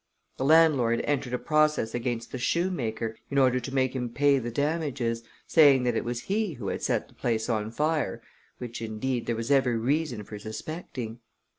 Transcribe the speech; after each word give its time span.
The 0.37 0.45
landlord 0.45 1.01
entered 1.03 1.33
a 1.33 1.37
process 1.37 1.93
against 1.93 2.31
the 2.31 2.39
shoemaker, 2.39 3.17
in 3.29 3.37
order 3.37 3.59
to 3.59 3.71
make 3.71 3.95
him 3.95 4.09
pay 4.09 4.39
the 4.39 4.49
damages, 4.49 5.21
saying 5.45 5.83
that 5.83 5.95
it 5.95 6.03
was 6.03 6.21
he 6.23 6.53
who 6.53 6.69
had 6.69 6.81
set 6.81 7.07
the 7.07 7.13
place 7.13 7.47
on 7.47 7.69
fire, 7.69 8.19
which, 8.57 8.81
indeed, 8.81 9.27
there 9.27 9.35
was 9.35 9.51
every 9.51 9.77
reason 9.77 10.23
for 10.23 10.39
suspecting. 10.39 11.19